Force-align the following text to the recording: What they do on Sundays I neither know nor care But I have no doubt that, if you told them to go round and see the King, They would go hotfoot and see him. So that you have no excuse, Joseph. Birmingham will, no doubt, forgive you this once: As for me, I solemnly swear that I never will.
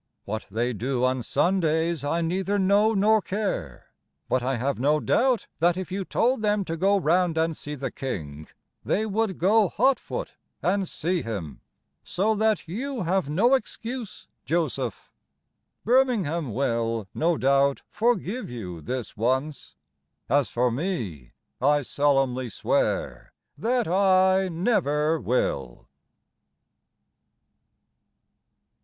What 0.25 0.47
they 0.49 0.73
do 0.73 1.03
on 1.05 1.21
Sundays 1.21 2.03
I 2.03 2.21
neither 2.21 2.57
know 2.57 2.95
nor 2.95 3.21
care 3.21 3.85
But 4.27 4.41
I 4.41 4.55
have 4.55 4.79
no 4.79 4.99
doubt 4.99 5.45
that, 5.59 5.77
if 5.77 5.91
you 5.91 6.05
told 6.05 6.41
them 6.41 6.65
to 6.65 6.75
go 6.75 6.97
round 6.99 7.37
and 7.37 7.55
see 7.55 7.75
the 7.75 7.91
King, 7.91 8.47
They 8.83 9.05
would 9.05 9.37
go 9.37 9.69
hotfoot 9.69 10.29
and 10.59 10.87
see 10.87 11.21
him. 11.21 11.61
So 12.03 12.33
that 12.33 12.67
you 12.67 13.03
have 13.03 13.29
no 13.29 13.53
excuse, 13.53 14.27
Joseph. 14.43 15.11
Birmingham 15.85 16.51
will, 16.51 17.07
no 17.13 17.37
doubt, 17.37 17.83
forgive 17.87 18.49
you 18.49 18.81
this 18.81 19.15
once: 19.15 19.75
As 20.27 20.49
for 20.49 20.71
me, 20.71 21.33
I 21.61 21.83
solemnly 21.83 22.49
swear 22.49 23.33
that 23.55 23.87
I 23.87 24.49
never 24.49 25.19
will. 25.19 25.87